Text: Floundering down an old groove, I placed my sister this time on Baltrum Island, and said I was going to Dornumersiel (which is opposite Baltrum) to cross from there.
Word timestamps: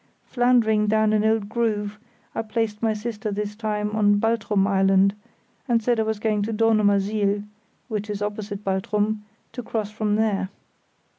Floundering 0.25 0.87
down 0.87 1.13
an 1.13 1.23
old 1.23 1.47
groove, 1.47 1.99
I 2.33 2.41
placed 2.41 2.81
my 2.81 2.91
sister 2.91 3.31
this 3.31 3.55
time 3.55 3.95
on 3.95 4.17
Baltrum 4.19 4.65
Island, 4.65 5.13
and 5.67 5.83
said 5.83 5.99
I 5.99 6.01
was 6.01 6.17
going 6.17 6.41
to 6.41 6.51
Dornumersiel 6.55 7.43
(which 7.87 8.09
is 8.09 8.19
opposite 8.19 8.63
Baltrum) 8.63 9.21
to 9.51 9.61
cross 9.61 9.91
from 9.91 10.15
there. 10.15 10.49